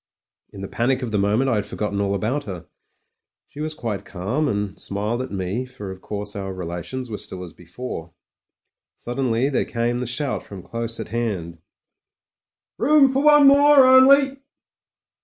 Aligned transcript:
In 0.49 0.61
the 0.61 0.67
panic 0.67 1.03
of 1.03 1.11
the 1.11 1.19
moment 1.19 1.47
I 1.47 1.57
had 1.57 1.65
forgotten 1.67 2.01
all 2.01 2.15
about 2.15 2.45
her. 2.45 2.65
She 3.45 3.59
was 3.59 3.75
quite 3.75 4.03
calm, 4.03 4.47
and 4.47 4.79
smiled 4.79 5.21
at 5.21 5.31
me, 5.31 5.63
for 5.63 5.91
of 5.91 6.01
course 6.01 6.35
our 6.35 6.51
relations 6.55 7.11
were 7.11 7.19
still 7.19 7.43
as 7.43 7.53
before. 7.53 8.11
Suddenly 8.97 9.49
there 9.49 9.63
came 9.63 9.99
the 9.99 10.07
shout 10.07 10.41
from 10.41 10.63
close 10.63 10.99
at 10.99 11.09
hand, 11.09 11.59
"Room 12.79 13.11
for 13.13 13.23
one 13.23 13.45
more 13.47 13.85
only." 13.85 14.37